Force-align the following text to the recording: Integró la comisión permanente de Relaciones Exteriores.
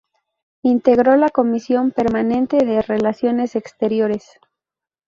Integró 0.63 1.15
la 1.15 1.29
comisión 1.29 1.91
permanente 1.91 2.65
de 2.65 2.81
Relaciones 2.81 3.55
Exteriores. 3.55 4.31